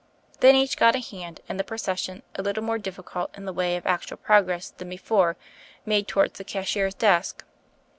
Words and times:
Then 0.39 0.55
each 0.55 0.77
got 0.77 0.95
a 0.95 0.99
hand, 0.99 1.41
and 1.47 1.59
the 1.59 1.63
procession, 1.63 2.23
a 2.33 2.41
little 2.41 2.63
more 2.63 2.79
difficult 2.79 3.29
in 3.37 3.45
the 3.45 3.53
way 3.53 3.75
of 3.77 3.85
actual 3.85 4.17
progress 4.17 4.71
than 4.71 4.89
before, 4.89 5.37
made 5.85 6.07
towards 6.07 6.39
the 6.39 6.43
cashier's 6.43 6.95
desk. 6.95 7.43